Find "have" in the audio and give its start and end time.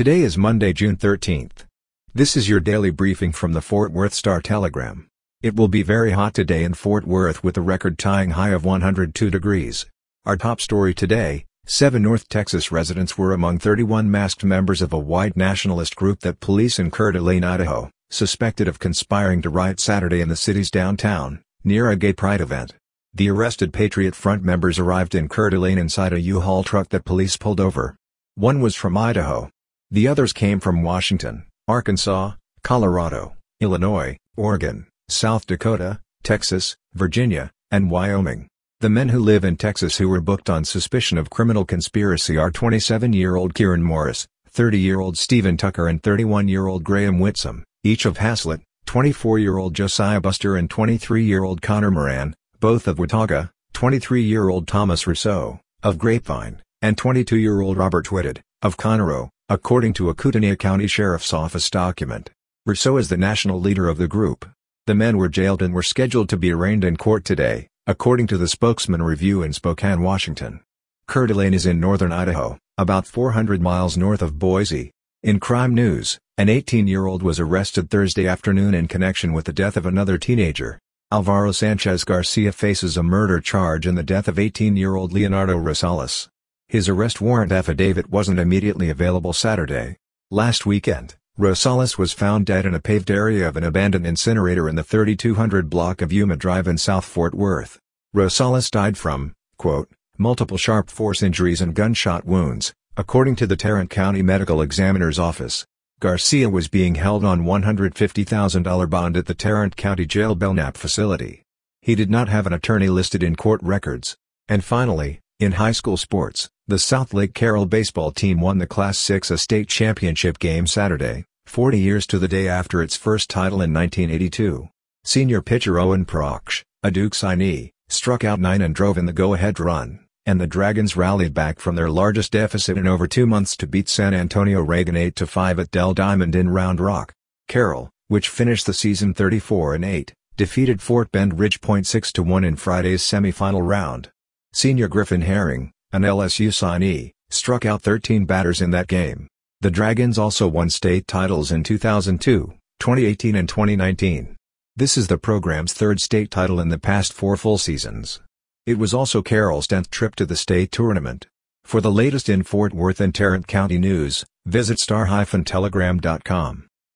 112.28-112.46